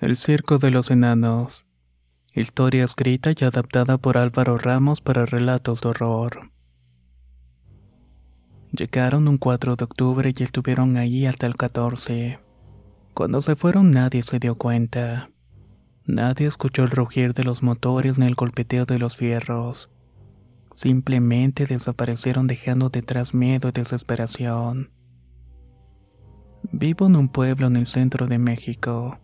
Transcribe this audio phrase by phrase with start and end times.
[0.00, 1.66] El Circo de los Enanos.
[2.32, 6.52] Historia escrita y adaptada por Álvaro Ramos para relatos de horror.
[8.72, 12.38] Llegaron un 4 de octubre y estuvieron ahí hasta el 14.
[13.12, 15.32] Cuando se fueron nadie se dio cuenta.
[16.06, 19.90] Nadie escuchó el rugir de los motores ni el golpeteo de los fierros.
[20.74, 24.92] Simplemente desaparecieron dejando detrás miedo y desesperación.
[26.72, 29.20] Vivo en un pueblo en el centro de México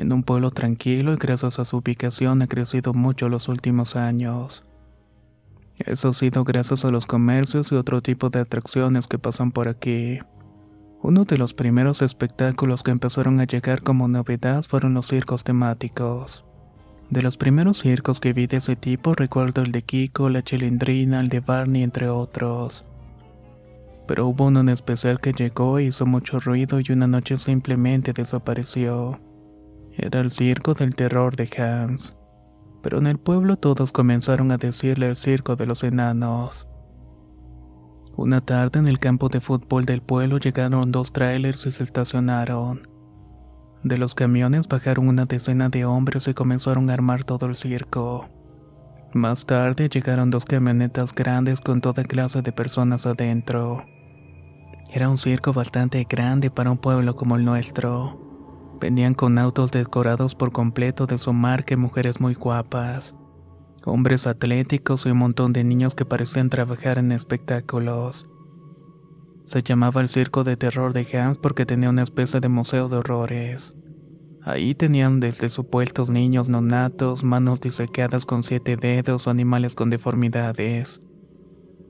[0.00, 4.64] en un pueblo tranquilo y gracias a su ubicación ha crecido mucho los últimos años.
[5.76, 9.68] Eso ha sido gracias a los comercios y otro tipo de atracciones que pasan por
[9.68, 10.18] aquí.
[11.02, 16.44] Uno de los primeros espectáculos que empezaron a llegar como novedad fueron los circos temáticos.
[17.10, 21.20] De los primeros circos que vi de ese tipo recuerdo el de Kiko, la Chilindrina,
[21.20, 22.86] el de Barney, entre otros.
[24.06, 28.12] Pero hubo uno en especial que llegó e hizo mucho ruido y una noche simplemente
[28.12, 29.20] desapareció.
[29.96, 32.16] Era el circo del terror de Hans.
[32.82, 36.66] Pero en el pueblo todos comenzaron a decirle el circo de los enanos.
[38.16, 42.88] Una tarde en el campo de fútbol del pueblo llegaron dos trailers y se estacionaron.
[43.82, 48.28] De los camiones bajaron una decena de hombres y comenzaron a armar todo el circo.
[49.14, 53.84] Más tarde llegaron dos camionetas grandes con toda clase de personas adentro.
[54.92, 58.29] Era un circo bastante grande para un pueblo como el nuestro.
[58.80, 63.14] Venían con autos decorados por completo de su marca mujeres muy guapas.
[63.84, 68.30] Hombres atléticos y un montón de niños que parecían trabajar en espectáculos.
[69.44, 72.96] Se llamaba el Circo de Terror de Hans porque tenía una especie de museo de
[72.96, 73.76] horrores.
[74.42, 81.00] Ahí tenían desde supuestos niños nonatos, manos disecadas con siete dedos o animales con deformidades.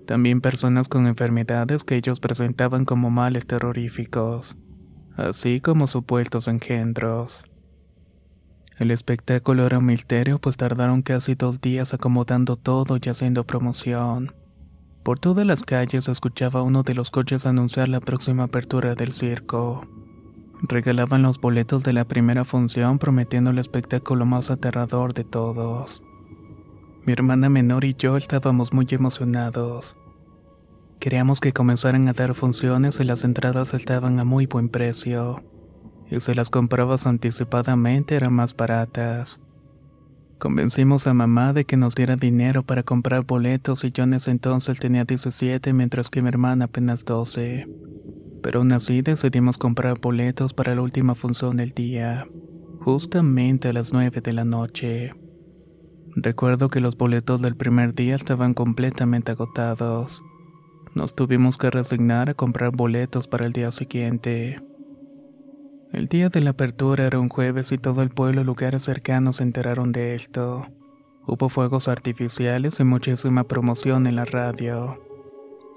[0.09, 4.57] También personas con enfermedades que ellos presentaban como males terroríficos
[5.29, 7.45] así como supuestos engendros.
[8.79, 14.33] El espectáculo era un misterio, pues tardaron casi dos días acomodando todo y haciendo promoción.
[15.03, 19.87] Por todas las calles escuchaba uno de los coches anunciar la próxima apertura del circo.
[20.63, 26.03] Regalaban los boletos de la primera función prometiendo el espectáculo más aterrador de todos.
[27.05, 29.97] Mi hermana menor y yo estábamos muy emocionados.
[31.01, 35.43] Queríamos que comenzaran a dar funciones y las entradas estaban a muy buen precio.
[36.11, 39.41] Y si las comprabas anticipadamente eran más baratas.
[40.39, 44.31] Convencimos a mamá de que nos diera dinero para comprar boletos y yo en ese
[44.31, 47.67] entonces tenía 17 mientras que mi hermana apenas 12.
[48.43, 52.29] Pero aún así decidimos comprar boletos para la última función del día,
[52.79, 55.13] justamente a las 9 de la noche.
[56.15, 60.23] Recuerdo que los boletos del primer día estaban completamente agotados.
[60.95, 64.61] Nos tuvimos que resignar a comprar boletos para el día siguiente.
[65.93, 69.37] El día de la apertura era un jueves y todo el pueblo y lugares cercanos
[69.37, 70.63] se enteraron de esto.
[71.27, 75.01] Hubo fuegos artificiales y muchísima promoción en la radio.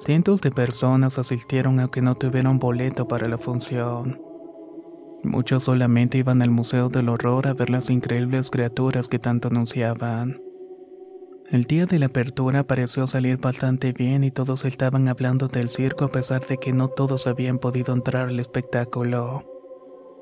[0.04, 4.20] Cientos de personas asistieron aunque no tuvieron boleto para la función.
[5.24, 10.42] Muchos solamente iban al Museo del Horror a ver las increíbles criaturas que tanto anunciaban.
[11.52, 16.06] El día de la apertura pareció salir bastante bien y todos estaban hablando del circo
[16.06, 19.44] a pesar de que no todos habían podido entrar al espectáculo.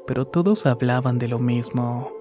[0.08, 2.12] Pero todos hablaban de lo mismo.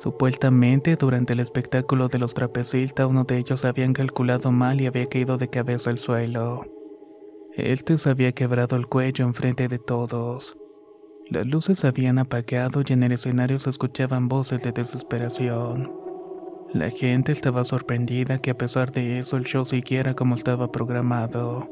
[0.00, 5.06] Supuestamente durante el espectáculo de los trapecistas uno de ellos habían calculado mal y había
[5.06, 6.66] caído de cabeza al suelo.
[7.54, 10.58] Este se había quebrado el cuello enfrente de todos.
[11.30, 16.07] Las luces habían apagado y en el escenario se escuchaban voces de desesperación.
[16.74, 21.66] La gente estaba sorprendida que a pesar de eso el show siguiera como estaba programado.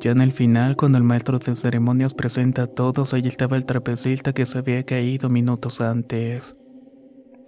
[0.00, 3.66] Ya en el final, cuando el maestro de ceremonias presenta a todos, ahí estaba el
[3.66, 6.56] trapecista que se había caído minutos antes,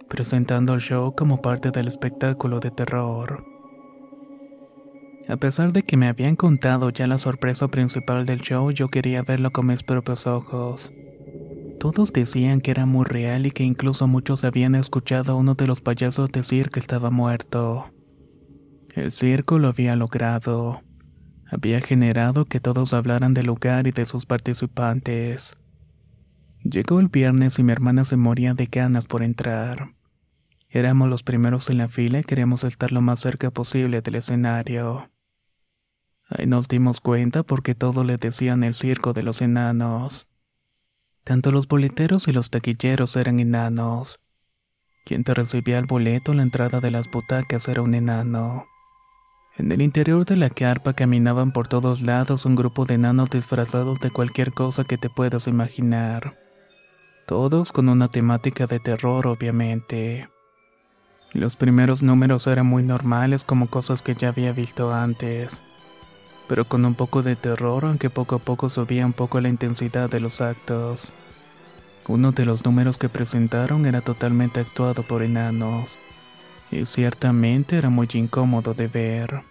[0.07, 3.43] presentando el show como parte del espectáculo de terror.
[5.27, 9.21] A pesar de que me habían contado ya la sorpresa principal del show, yo quería
[9.21, 10.93] verlo con mis propios ojos.
[11.79, 15.67] Todos decían que era muy real y que incluso muchos habían escuchado a uno de
[15.67, 17.93] los payasos decir que estaba muerto.
[18.95, 20.81] El circo lo había logrado.
[21.45, 25.55] Había generado que todos hablaran del lugar y de sus participantes.
[26.63, 29.93] Llegó el viernes y mi hermana se moría de ganas por entrar.
[30.69, 35.09] Éramos los primeros en la fila y queríamos estar lo más cerca posible del escenario.
[36.29, 40.26] Ahí nos dimos cuenta porque todo le decían el circo de los enanos.
[41.27, 44.21] Tanto los boleteros y los taquilleros eran enanos.
[45.05, 48.65] Quien te recibía el boleto la entrada de las butacas era un enano.
[49.57, 53.99] En el interior de la carpa caminaban por todos lados un grupo de enanos disfrazados
[53.99, 56.37] de cualquier cosa que te puedas imaginar.
[57.25, 60.29] Todos con una temática de terror, obviamente.
[61.33, 65.61] Los primeros números eran muy normales como cosas que ya había visto antes
[66.47, 70.09] pero con un poco de terror, aunque poco a poco subía un poco la intensidad
[70.09, 71.11] de los actos.
[72.07, 75.97] Uno de los números que presentaron era totalmente actuado por enanos,
[76.71, 79.43] y ciertamente era muy incómodo de ver.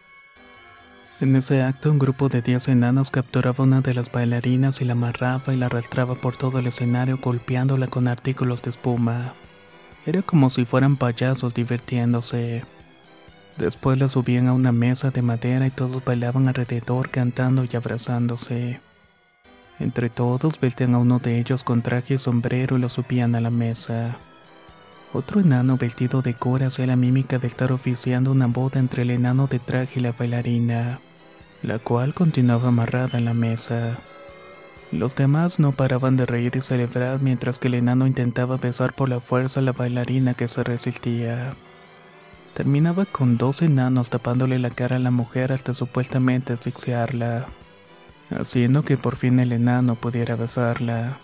[1.18, 4.92] En ese acto, un grupo de 10 enanos capturaba una de las bailarinas y la
[4.92, 9.32] amarraba y la arrastraba por todo el escenario golpeándola con artículos de espuma.
[10.04, 12.64] Era como si fueran payasos divirtiéndose.
[13.56, 18.80] Después la subían a una mesa de madera y todos bailaban alrededor cantando y abrazándose.
[19.78, 23.40] Entre todos vestían a uno de ellos con traje y sombrero y lo subían a
[23.40, 24.16] la mesa.
[25.12, 29.10] Otro enano vestido de cura hacía la mímica de estar oficiando una boda entre el
[29.10, 30.98] enano de traje y la bailarina,
[31.62, 33.96] la cual continuaba amarrada en la mesa.
[34.92, 39.08] Los demás no paraban de reír y celebrar mientras que el enano intentaba besar por
[39.08, 41.54] la fuerza a la bailarina que se resistía.
[42.56, 47.44] Terminaba con dos enanos tapándole la cara a la mujer hasta supuestamente asfixiarla,
[48.30, 51.18] haciendo que por fin el enano pudiera besarla.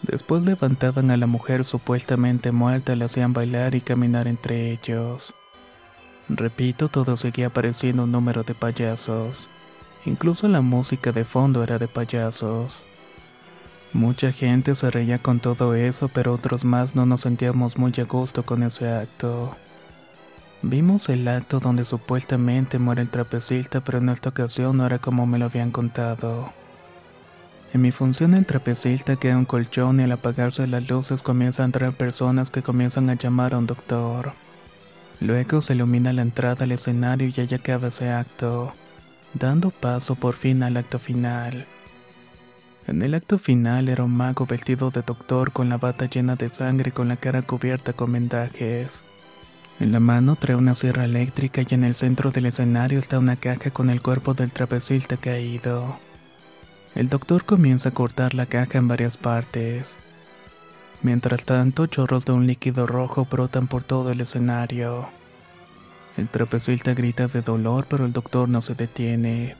[0.00, 5.34] Después levantaban a la mujer supuestamente muerta, la hacían bailar y caminar entre ellos.
[6.30, 9.48] Repito, todo seguía pareciendo un número de payasos.
[10.06, 12.84] Incluso la música de fondo era de payasos.
[13.92, 18.04] Mucha gente se reía con todo eso, pero otros más no nos sentíamos muy a
[18.04, 19.54] gusto con ese acto.
[20.62, 25.24] Vimos el acto donde supuestamente muere el trapecista, pero en esta ocasión no era como
[25.24, 26.52] me lo habían contado.
[27.72, 31.66] En mi función el trapecista queda un colchón y al apagarse las luces comienzan a
[31.66, 34.32] entrar personas que comienzan a llamar a un doctor.
[35.20, 38.72] Luego se ilumina la entrada al escenario y allá acaba ese acto,
[39.34, 41.66] dando paso por fin al acto final.
[42.88, 46.48] En el acto final era un mago vestido de doctor con la bata llena de
[46.48, 49.04] sangre y con la cara cubierta con vendajes.
[49.80, 53.36] En la mano trae una sierra eléctrica y en el centro del escenario está una
[53.36, 55.98] caja con el cuerpo del trapecista caído.
[56.96, 59.96] El doctor comienza a cortar la caja en varias partes.
[61.00, 65.08] Mientras tanto, chorros de un líquido rojo brotan por todo el escenario.
[66.16, 69.54] El trapecista grita de dolor, pero el doctor no se detiene.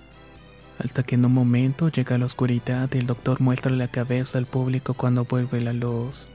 [0.80, 4.46] Hasta que en un momento llega la oscuridad y el doctor muestra la cabeza al
[4.46, 6.26] público cuando vuelve la luz.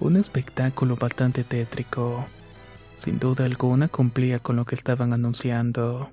[0.00, 2.26] Un espectáculo bastante tétrico.
[3.02, 6.10] Sin duda alguna cumplía con lo que estaban anunciando.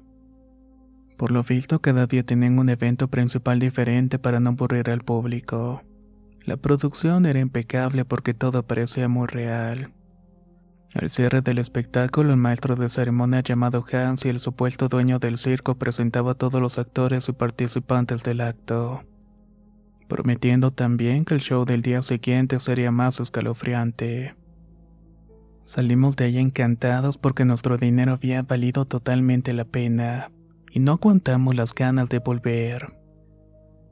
[1.18, 5.82] Por lo visto, cada día tenían un evento principal diferente para no aburrir al público.
[6.44, 9.94] La producción era impecable porque todo parecía muy real.
[10.94, 15.38] Al cierre del espectáculo, el maestro de ceremonia llamado Hans y el supuesto dueño del
[15.38, 19.04] circo presentaba a todos los actores y participantes del acto,
[20.08, 24.36] prometiendo también que el show del día siguiente sería más escalofriante.
[25.65, 30.31] Salimos de ahí encantados porque nuestro dinero había valido totalmente la pena
[30.72, 32.93] y no aguantamos las ganas de volver.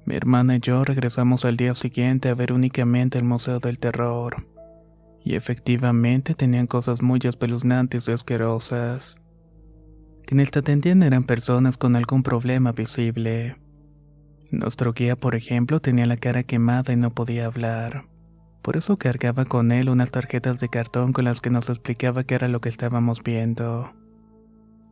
[0.06, 4.48] Mi hermana y yo regresamos al día siguiente a ver únicamente el Museo del Terror.
[5.24, 9.16] Y efectivamente tenían cosas muy espeluznantes y asquerosas.
[10.26, 13.56] Quienes te atendían eran personas con algún problema visible.
[14.52, 18.13] Nuestro guía, por ejemplo, tenía la cara quemada y no podía hablar.
[18.64, 22.36] Por eso cargaba con él unas tarjetas de cartón con las que nos explicaba qué
[22.36, 23.94] era lo que estábamos viendo.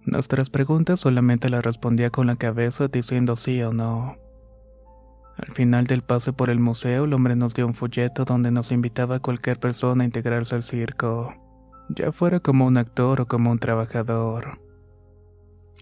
[0.04, 4.18] Nuestras preguntas solamente las respondía con la cabeza diciendo sí o no.
[5.38, 8.72] Al final del pase por el museo, el hombre nos dio un folleto donde nos
[8.74, 11.34] invitaba a cualquier persona a integrarse al circo,
[11.90, 14.60] ya fuera como un actor o como un trabajador.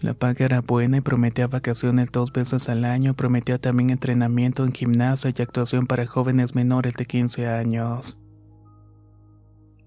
[0.02, 4.72] La paga era buena y prometía vacaciones dos veces al año, prometía también entrenamiento en
[4.72, 8.16] gimnasia y actuación para jóvenes menores de 15 años.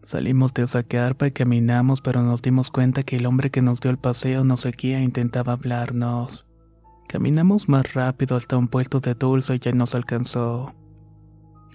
[0.03, 3.79] Salimos de esa carpa y caminamos, pero nos dimos cuenta que el hombre que nos
[3.79, 6.45] dio el paseo no seguía e intentaba hablarnos.
[7.07, 10.75] Caminamos más rápido hasta un puesto de dulce y ya nos alcanzó.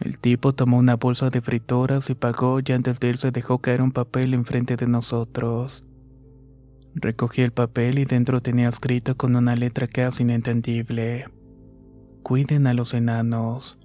[0.00, 3.82] El tipo tomó una bolsa de frituras y pagó y antes de irse dejó caer
[3.82, 5.87] un papel enfrente de nosotros.
[7.00, 11.26] Recogí el papel y dentro tenía escrito con una letra casi inentendible.
[12.22, 13.78] Cuiden a los enanos.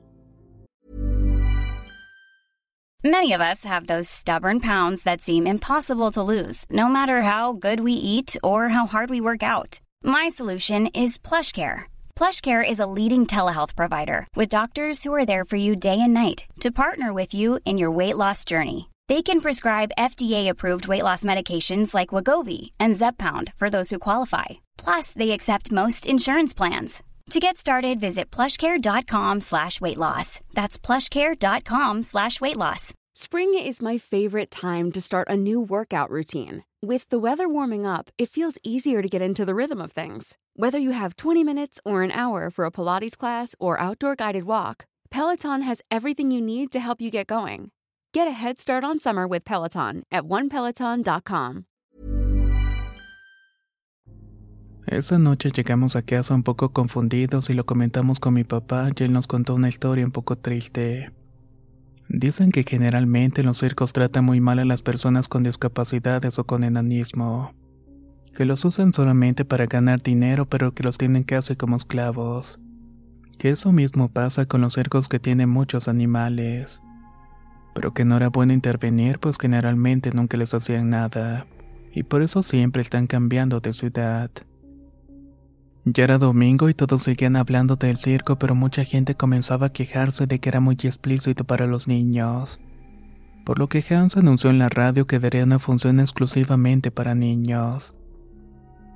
[3.05, 7.51] Many of us have those stubborn pounds that seem impossible to lose, no matter how
[7.51, 9.82] good we eat or how hard we work out.
[10.03, 11.84] My solution is PlushCare.
[12.15, 16.13] PlushCare is a leading telehealth provider with doctors who are there for you day and
[16.13, 18.89] night to partner with you in your weight loss journey.
[19.10, 24.45] They can prescribe FDA-approved weight loss medications like Wagovi and Zepbound for those who qualify.
[24.77, 27.03] Plus, they accept most insurance plans.
[27.31, 30.39] To get started, visit plushcare.com slash weight loss.
[30.53, 32.93] That's plushcare.com slash weight loss.
[33.15, 36.63] Spring is my favorite time to start a new workout routine.
[36.81, 40.38] With the weather warming up, it feels easier to get into the rhythm of things.
[40.55, 44.43] Whether you have 20 minutes or an hour for a Pilates class or outdoor guided
[44.45, 47.72] walk, Peloton has everything you need to help you get going.
[48.15, 51.63] Get a head start on summer with Peloton at onepeloton.com.
[54.86, 59.03] Esa noche llegamos a casa un poco confundidos y lo comentamos con mi papá y
[59.03, 61.12] él nos contó una historia un poco triste.
[62.08, 66.63] Dicen que generalmente los circos tratan muy mal a las personas con discapacidades o con
[66.63, 67.55] enanismo.
[68.36, 72.60] Que los usan solamente para ganar dinero pero que los tienen casi como esclavos.
[73.39, 76.79] Que eso mismo pasa con los circos que tienen muchos animales.
[77.74, 81.48] Pero que no era bueno intervenir pues generalmente nunca les hacían nada.
[81.94, 84.32] Y por eso siempre están cambiando de ciudad.
[85.86, 90.27] Ya era domingo y todos seguían hablando del circo, pero mucha gente comenzaba a quejarse
[90.27, 92.62] de que era muy explícito para los niños.
[93.44, 97.94] Por lo que Hans anunció en la radio que daría una función exclusivamente para niños.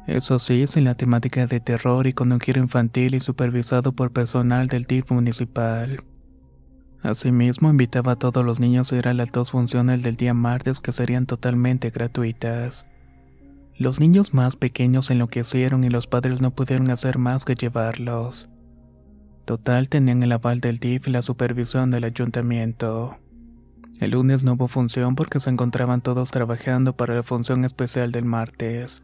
[0.08, 4.12] Eso sí, sin la temática de terror y con un giro infantil y supervisado por
[4.14, 6.02] personal del DIF municipal.
[7.08, 10.82] Asimismo, invitaba a todos los niños a ir a las dos funciones del día martes
[10.82, 12.86] que serían totalmente gratuitas.
[13.78, 18.50] Los niños más pequeños enloquecieron y los padres no pudieron hacer más que llevarlos.
[19.46, 23.18] Total tenían el aval del DIF y la supervisión del ayuntamiento.
[24.02, 28.26] El lunes no hubo función porque se encontraban todos trabajando para la función especial del
[28.26, 29.02] martes.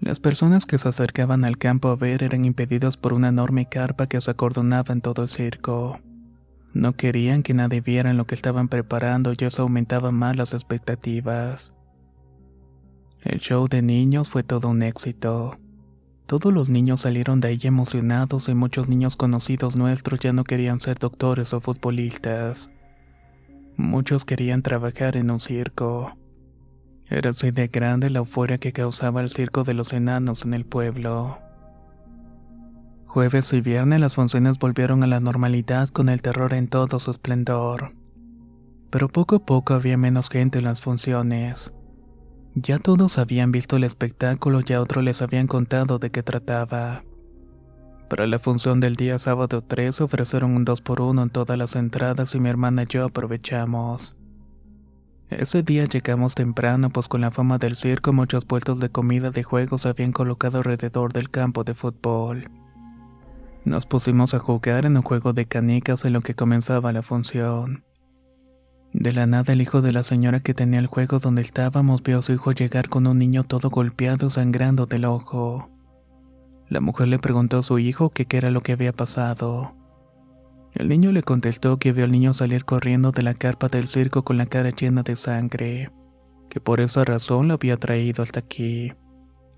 [0.00, 4.06] Las personas que se acercaban al campo a ver eran impedidas por una enorme carpa
[4.06, 6.00] que se acordonaba en todo el circo.
[6.72, 11.74] No querían que nadie viera lo que estaban preparando y eso aumentaba más las expectativas.
[13.22, 15.58] El show de niños fue todo un éxito.
[16.26, 20.80] Todos los niños salieron de ahí emocionados y muchos niños conocidos nuestros ya no querían
[20.80, 22.70] ser doctores o futbolistas.
[23.76, 26.16] Muchos querían trabajar en un circo.
[27.08, 30.64] Era así de grande la euforia que causaba el circo de los enanos en el
[30.64, 31.38] pueblo.
[33.06, 37.10] Jueves y viernes las funciones volvieron a la normalidad con el terror en todo su
[37.10, 37.94] esplendor.
[38.90, 41.72] Pero poco a poco había menos gente en las funciones.
[42.54, 47.04] Ya todos habían visto el espectáculo y a otros les habían contado de qué trataba.
[48.10, 51.74] Para la función del día sábado 3 ofrecieron un 2 por 1 en todas las
[51.74, 54.16] entradas y mi hermana y yo aprovechamos.
[55.30, 59.42] Ese día llegamos temprano pues con la fama del circo muchos puestos de comida de
[59.42, 62.48] juegos habían colocado alrededor del campo de fútbol.
[63.66, 67.82] Nos pusimos a jugar en un juego de canicas en lo que comenzaba la función.
[68.92, 72.20] De la nada el hijo de la señora que tenía el juego donde estábamos vio
[72.20, 75.68] a su hijo llegar con un niño todo golpeado sangrando del ojo.
[76.68, 79.74] La mujer le preguntó a su hijo qué era lo que había pasado.
[80.72, 84.22] El niño le contestó que vio al niño salir corriendo de la carpa del circo
[84.22, 85.90] con la cara llena de sangre,
[86.50, 88.92] que por esa razón lo había traído hasta aquí.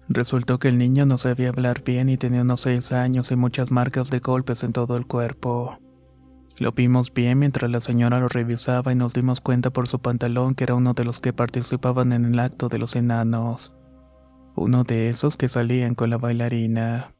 [0.09, 3.71] Resultó que el niño no sabía hablar bien y tenía unos seis años y muchas
[3.71, 5.79] marcas de golpes en todo el cuerpo.
[6.57, 10.55] Lo vimos bien mientras la señora lo revisaba y nos dimos cuenta por su pantalón
[10.55, 13.77] que era uno de los que participaban en el acto de los enanos.
[14.57, 17.15] Uno de esos que salían con la bailarina.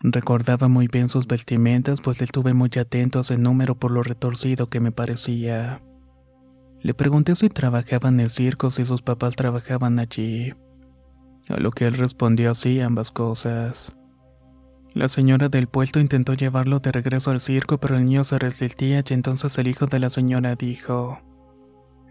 [0.00, 4.68] Recordaba muy bien sus vestimentas pues estuve muy atento a ese número por lo retorcido
[4.68, 5.80] que me parecía.
[6.82, 10.52] Le pregunté si trabajaba en el circo si sus papás trabajaban allí.
[11.50, 13.92] A lo que él respondió así ambas cosas.
[14.94, 19.02] La señora del puesto intentó llevarlo de regreso al circo, pero el niño se resistía
[19.08, 21.20] y entonces el hijo de la señora dijo,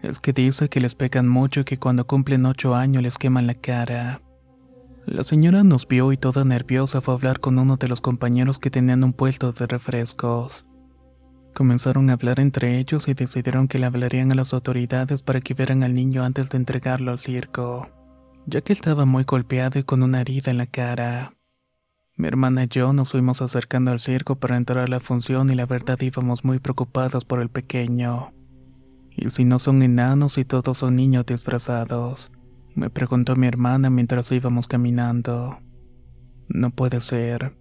[0.02, 3.46] es que dice que les pegan mucho y que cuando cumplen ocho años les queman
[3.46, 4.20] la cara.
[5.06, 8.58] La señora nos vio y toda nerviosa fue a hablar con uno de los compañeros
[8.58, 10.66] que tenían un puesto de refrescos.
[11.54, 15.54] Comenzaron a hablar entre ellos y decidieron que le hablarían a las autoridades para que
[15.54, 17.88] vieran al niño antes de entregarlo al circo,
[18.50, 21.34] ya que estaba muy golpeado y con una herida en la cara.
[22.16, 25.54] Mi hermana y yo nos fuimos acercando al circo para entrar a la función y
[25.54, 28.32] la verdad íbamos muy preocupados por el pequeño.
[29.16, 32.32] ¿Y si no son enanos y todos son niños disfrazados?
[32.74, 35.58] Me preguntó mi hermana mientras íbamos caminando.
[36.48, 37.56] No puede ser.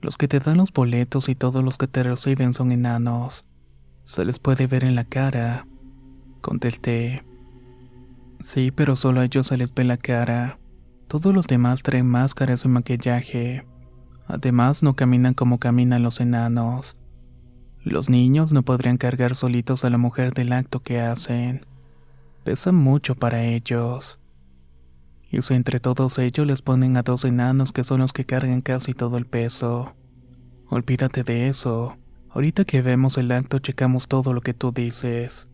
[0.00, 3.44] Los que te dan los boletos y todos los que te reciben son enanos.
[4.04, 5.66] Se les puede ver en la cara.
[6.40, 7.22] Contesté.
[8.44, 10.58] Sí, pero solo a ellos se les ve la cara.
[11.08, 13.66] Todos los demás traen máscaras y maquillaje.
[14.26, 16.96] Además, no caminan como caminan los enanos.
[17.84, 21.66] Los niños no podrían cargar solitos a la mujer del acto que hacen.
[22.44, 24.20] Pesan mucho para ellos.
[25.30, 28.60] Y si entre todos ellos les ponen a dos enanos que son los que cargan
[28.60, 29.94] casi todo el peso.
[30.68, 31.96] Olvídate de eso.
[32.30, 35.48] Ahorita que vemos el acto checamos todo lo que tú dices.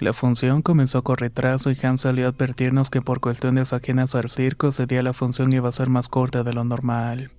[0.00, 4.30] La función comenzó con retraso y Hans salió a advertirnos que por cuestiones ajenas al
[4.30, 7.30] circo ese día la función iba a ser más corta de lo normal.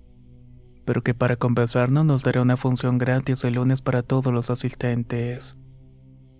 [0.85, 5.57] Pero que para compensarnos nos daría una función gratis el lunes para todos los asistentes.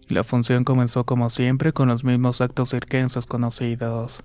[0.08, 4.24] La función comenzó como siempre con los mismos actos circenses conocidos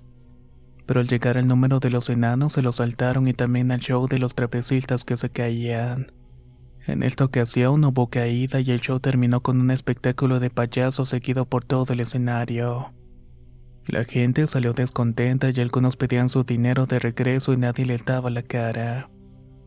[0.87, 4.07] pero al llegar el número de los enanos se los saltaron y también al show
[4.07, 6.13] de los trapecistas que se caían.
[6.87, 11.45] En esta ocasión hubo caída y el show terminó con un espectáculo de payasos seguido
[11.45, 12.93] por todo el escenario.
[13.87, 18.29] La gente salió descontenta y algunos pedían su dinero de regreso y nadie les daba
[18.29, 19.09] la cara.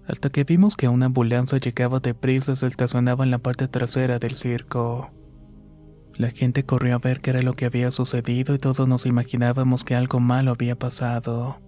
[0.06, 4.18] Hasta que vimos que una ambulancia llegaba deprisa y se estacionaba en la parte trasera
[4.18, 5.10] del circo.
[6.14, 9.84] La gente corrió a ver qué era lo que había sucedido y todos nos imaginábamos
[9.84, 11.60] que algo malo había pasado.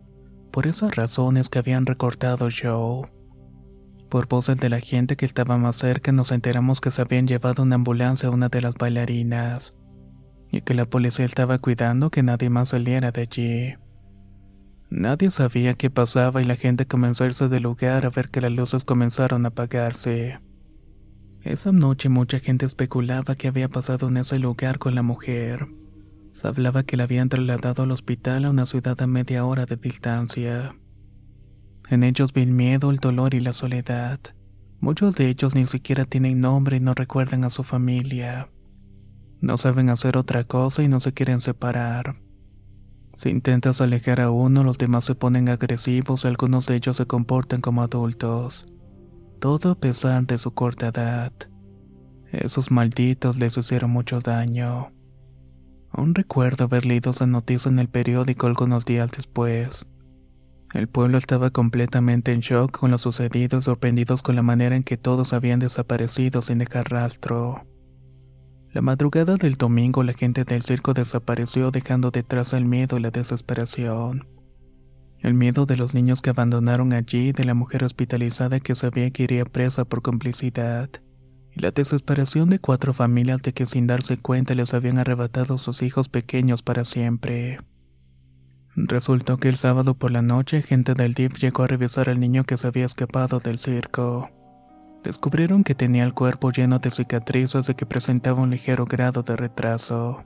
[0.51, 3.07] Por esas razones que habían recortado el show.
[4.13, 7.63] Por voces de la gente que estaba más cerca nos enteramos que se habían llevado
[7.63, 9.73] una ambulancia a una de las bailarinas
[10.51, 13.75] y que la policía estaba cuidando que nadie más saliera de allí.
[14.91, 18.43] Nadie sabía qué pasaba y la gente comenzó a irse del lugar a ver que
[18.43, 20.41] las luces comenzaron a apagarse.
[21.41, 25.69] Esa noche mucha gente especulaba qué había pasado en ese lugar con la mujer.
[26.33, 29.77] Se hablaba que la habían trasladado al hospital a una ciudad a media hora de
[29.77, 30.75] distancia.
[31.93, 34.19] En ellos vi el miedo, el dolor y la soledad.
[34.81, 38.49] Muchos de ellos ni siquiera tienen nombre y no recuerdan a su familia.
[39.41, 42.17] No saben hacer otra cosa y no se quieren separar.
[43.17, 47.07] Si intentas alejar a uno, los demás se ponen agresivos y algunos de ellos se
[47.07, 48.67] comportan como adultos
[49.43, 51.33] todo a pesar de su corta edad.
[52.31, 54.93] Esos malditos les hicieron mucho daño.
[55.91, 59.85] Aún recuerdo haber leído esa noticia en el periódico algunos días después.
[60.73, 64.85] El pueblo estaba completamente en shock con lo sucedido y sorprendidos con la manera en
[64.85, 67.67] que todos habían desaparecido sin dejar rastro.
[68.73, 73.11] La madrugada del domingo la gente del circo desapareció dejando detrás el miedo y la
[73.11, 74.27] desesperación.
[75.19, 79.25] El miedo de los niños que abandonaron allí de la mujer hospitalizada que sabía que
[79.25, 80.89] iría presa por complicidad.
[81.55, 85.83] Y la desesperación de cuatro familias de que sin darse cuenta les habían arrebatado sus
[85.83, 87.59] hijos pequeños para siempre.
[88.75, 92.45] Resultó que el sábado por la noche gente del DIF llegó a revisar al niño
[92.45, 94.31] que se había escapado del circo.
[95.05, 99.37] Descubrieron que tenía el cuerpo lleno de cicatrices y que presentaba un ligero grado de
[99.37, 100.25] retraso.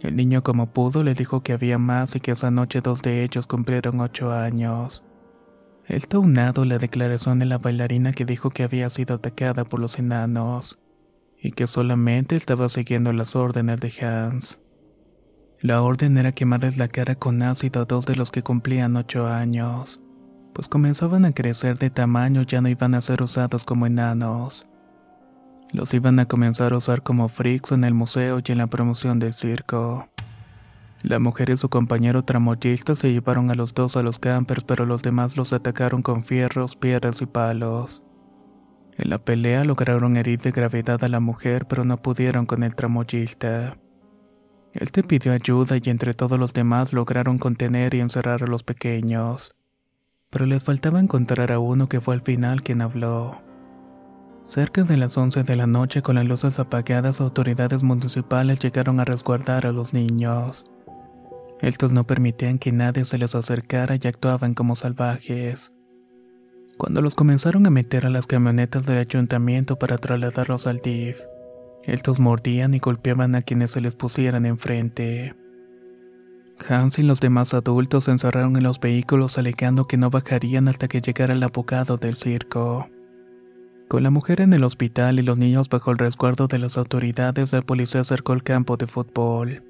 [0.00, 3.24] El niño como pudo le dijo que había más y que esa noche dos de
[3.24, 5.04] ellos cumplieron ocho años.
[5.86, 9.98] Esto unado la declaración de la bailarina que dijo que había sido atacada por los
[9.98, 10.78] enanos
[11.40, 14.60] y que solamente estaba siguiendo las órdenes de Hans.
[15.60, 19.26] La orden era quemarles la cara con ácido a dos de los que cumplían ocho
[19.26, 20.00] años,
[20.52, 24.68] pues comenzaban a crecer de tamaño ya no iban a ser usados como enanos.
[25.72, 29.18] Los iban a comenzar a usar como freaks en el museo y en la promoción
[29.18, 30.08] del circo.
[31.02, 34.86] La mujer y su compañero tramoyista se llevaron a los dos a los campers, pero
[34.86, 38.04] los demás los atacaron con fierros, piedras y palos.
[38.96, 42.76] En la pelea lograron herir de gravedad a la mujer, pero no pudieron con el
[42.76, 43.76] tramoyista.
[44.72, 48.62] Él te pidió ayuda y entre todos los demás lograron contener y encerrar a los
[48.62, 49.54] pequeños.
[50.30, 53.40] Pero les faltaba encontrar a uno que fue al final quien habló.
[54.44, 59.04] Cerca de las 11 de la noche, con las luces apagadas, autoridades municipales llegaron a
[59.04, 60.64] resguardar a los niños.
[61.60, 65.72] Estos no permitían que nadie se les acercara y actuaban como salvajes.
[66.78, 71.20] Cuando los comenzaron a meter a las camionetas del ayuntamiento para trasladarlos al DIF,
[71.84, 75.34] estos mordían y golpeaban a quienes se les pusieran enfrente.
[76.68, 80.88] Hans y los demás adultos se encerraron en los vehículos alegando que no bajarían hasta
[80.88, 82.88] que llegara el abogado del circo.
[83.88, 87.52] Con la mujer en el hospital y los niños bajo el resguardo de las autoridades,
[87.52, 89.62] el policía acercó al campo de fútbol.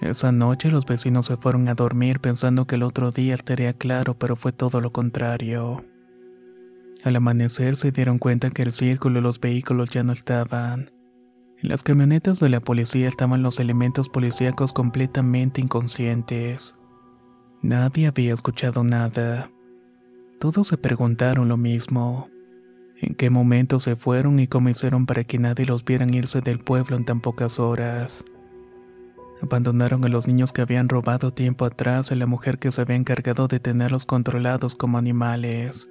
[0.00, 4.18] Esa noche los vecinos se fueron a dormir pensando que el otro día estaría claro,
[4.18, 5.84] pero fue todo lo contrario.
[7.04, 10.90] Al amanecer se dieron cuenta que el círculo y los vehículos ya no estaban.
[11.62, 16.76] En las camionetas de la policía estaban los elementos policíacos completamente inconscientes.
[17.62, 19.50] Nadie había escuchado nada.
[20.38, 22.28] Todos se preguntaron lo mismo.
[23.00, 26.58] ¿En qué momento se fueron y cómo hicieron para que nadie los vieran irse del
[26.58, 28.24] pueblo en tan pocas horas?
[29.40, 32.96] Abandonaron a los niños que habían robado tiempo atrás a la mujer que se había
[32.96, 35.88] encargado de tenerlos controlados como animales.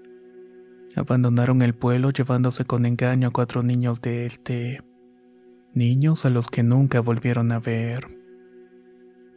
[0.96, 4.80] Abandonaron el pueblo llevándose con engaño a cuatro niños de este.
[5.76, 8.08] Niños a los que nunca volvieron a ver.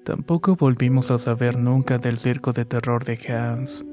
[0.05, 3.87] Tampoco volvimos a saber nunca del circo de terror de Hans.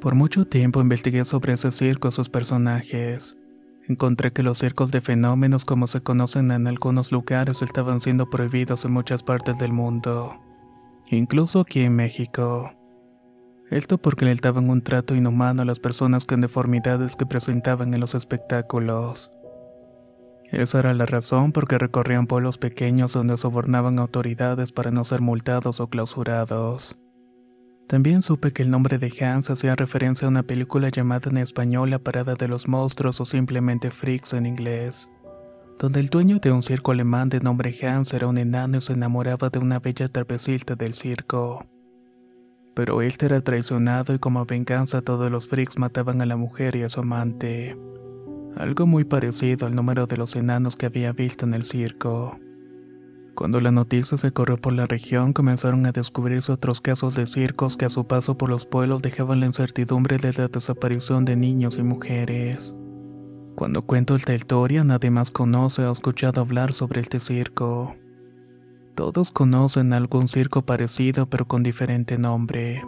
[0.00, 3.38] Por mucho tiempo investigué sobre ese circo y sus personajes.
[3.86, 8.84] Encontré que los circos de fenómenos como se conocen en algunos lugares estaban siendo prohibidos
[8.84, 10.40] en muchas partes del mundo,
[11.08, 12.72] incluso aquí en México.
[13.70, 18.00] Esto porque le daban un trato inhumano a las personas con deformidades que presentaban en
[18.00, 19.30] los espectáculos.
[20.50, 25.20] Esa era la razón por que recorrían pueblos pequeños donde sobornaban autoridades para no ser
[25.20, 26.98] multados o clausurados.
[27.88, 31.90] También supe que el nombre de Hans hacía referencia a una película llamada en español
[31.90, 35.10] La Parada de los Monstruos o simplemente Freaks en inglés,
[35.78, 38.94] donde el dueño de un circo alemán de nombre Hans era un enano y se
[38.94, 41.66] enamoraba de una bella trapecista del circo.
[42.74, 46.82] Pero este era traicionado y como venganza todos los freaks mataban a la mujer y
[46.82, 47.76] a su amante.
[48.56, 52.38] Algo muy parecido al número de los enanos que había visto en el circo.
[53.34, 57.76] Cuando la noticia se corrió por la región, comenzaron a descubrirse otros casos de circos
[57.76, 61.78] que a su paso por los pueblos dejaban la incertidumbre de la desaparición de niños
[61.78, 62.72] y mujeres.
[63.56, 67.96] Cuando cuento esta historia, nadie más conoce o ha escuchado hablar sobre este circo.
[68.94, 72.84] Todos conocen algún circo parecido pero con diferente nombre.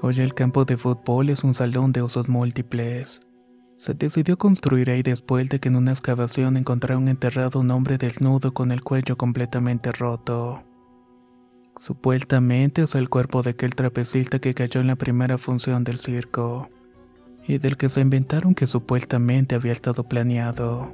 [0.00, 3.20] Hoy el campo de fútbol es un salón de usos múltiples.
[3.82, 8.54] Se decidió construir ahí después de que en una excavación encontraron enterrado un hombre desnudo
[8.54, 10.62] con el cuello completamente roto.
[11.80, 16.70] Supuestamente es el cuerpo de aquel trapecista que cayó en la primera función del circo,
[17.44, 20.92] y del que se inventaron que supuestamente había estado planeado.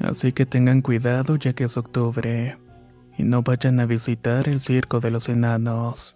[0.00, 2.58] Así que tengan cuidado ya que es octubre,
[3.16, 6.15] y no vayan a visitar el circo de los enanos.